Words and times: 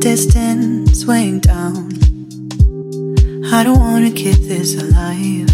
distance 0.00 1.04
weighing 1.04 1.40
down. 1.40 1.92
I 3.52 3.62
don't 3.62 3.78
wanna 3.78 4.10
keep 4.10 4.40
this 4.52 4.74
alive, 4.74 5.52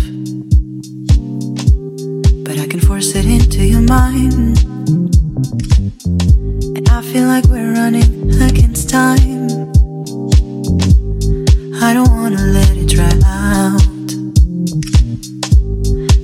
but 2.44 2.58
I 2.58 2.66
can 2.66 2.80
force 2.80 3.14
it 3.14 3.26
into 3.26 3.64
your 3.64 3.80
mind. 3.80 4.58
And 6.76 6.88
I 6.88 7.02
feel 7.02 7.26
like 7.26 7.44
we're 7.46 7.72
running 7.72 8.30
against 8.40 8.88
time. 8.88 9.50
I 11.82 11.92
don't 11.92 12.10
wanna 12.10 12.44
let 12.58 12.76
it 12.76 12.88
dry 12.88 13.14
out. 13.24 14.08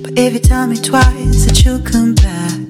But 0.03 0.13
if 0.17 0.33
you 0.33 0.39
tell 0.39 0.65
me 0.67 0.77
twice 0.77 1.45
that 1.45 1.61
you'll 1.63 1.85
come 1.93 2.13
back, 2.15 2.67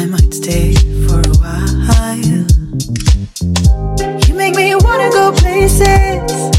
I 0.00 0.04
might 0.06 0.32
stay 0.32 0.74
You 4.26 4.34
make 4.34 4.54
me 4.54 4.74
wanna 4.74 5.10
go 5.10 5.32
places. 5.32 6.50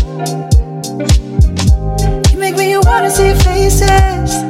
You 2.32 2.38
make 2.38 2.56
me 2.56 2.78
wanna 2.78 3.10
see 3.10 3.34
faces. 3.34 4.47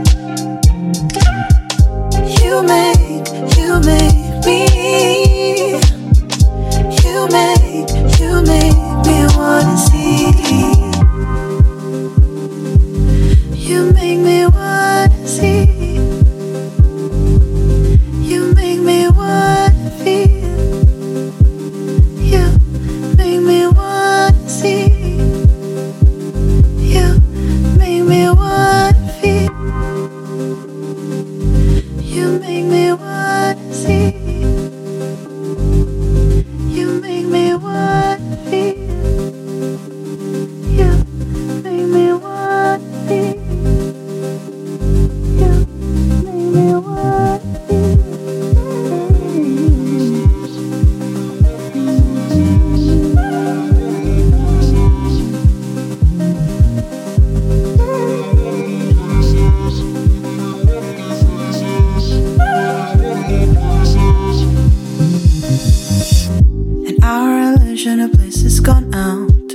Of 67.85 68.11
bliss 68.11 68.41
has 68.41 68.59
gone 68.59 68.91
out. 68.91 69.51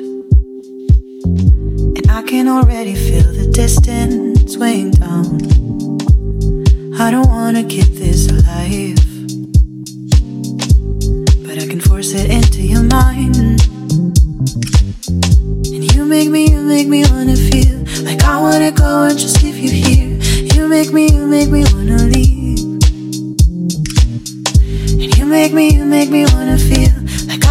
And 1.98 2.08
I 2.08 2.22
can 2.22 2.46
already 2.46 2.94
feel 2.94 3.24
the 3.24 3.50
distance 3.52 4.56
weighing 4.56 4.92
down. 4.92 5.40
I 7.00 7.10
don't 7.10 7.26
wanna 7.26 7.64
keep 7.64 7.86
this 7.86 8.28
alive. 8.28 8.94
But 11.44 11.58
I 11.58 11.66
can 11.66 11.80
force 11.80 12.12
it 12.14 12.30
into 12.30 12.62
your 12.62 12.84
mind. 12.84 13.36
And 15.74 15.92
you 15.92 16.04
make 16.04 16.30
me, 16.30 16.48
you 16.48 16.62
make 16.62 16.86
me 16.86 17.04
wanna 17.10 17.34
feel 17.34 17.78
like 18.04 18.22
I 18.22 18.40
wanna 18.40 18.70
go 18.70 19.02
and 19.02 19.18
just 19.18 19.42
leave 19.42 19.58
you 19.58 19.72
here. 19.72 20.16
You 20.54 20.68
make 20.68 20.92
me, 20.92 21.10
you 21.10 21.26
make 21.26 21.50
me 21.50 21.64
wanna 21.74 22.04
leave. 22.04 22.60
And 25.02 25.18
you 25.18 25.26
make 25.26 25.52
me, 25.52 25.74
you 25.74 25.84
make 25.84 26.08
me 26.08 26.24
wanna 26.26 26.56
feel 26.56 27.01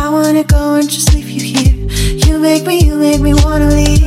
I 0.04 0.10
wanna 0.10 0.44
go 0.44 0.74
and 0.76 0.90
just 0.90 1.14
leave 1.14 1.30
you 1.30 1.44
here. 1.44 1.76
You 2.26 2.40
make 2.40 2.66
me, 2.66 2.84
you 2.84 2.96
make 2.96 3.22
me 3.22 3.36
wanna 3.36 3.70
leave. 3.70 4.02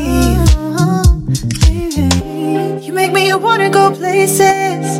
You 2.85 2.93
make 2.93 3.13
me, 3.13 3.33
wanna 3.35 3.71
go 3.71 3.93
places. 3.95 4.99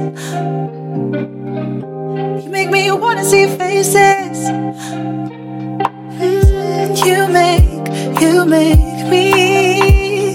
You 2.45 2.49
make 2.49 2.71
me, 2.71 2.93
wanna 2.93 3.25
see 3.25 3.47
faces. 3.59 4.39
You 7.05 7.27
make, 7.27 8.21
you 8.23 8.45
make 8.47 9.01
me. 9.13 10.35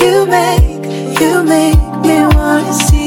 You 0.00 0.26
make, 0.26 0.84
you 1.20 1.42
make 1.42 1.80
me 2.04 2.16
wanna 2.36 2.72
see. 2.74 3.01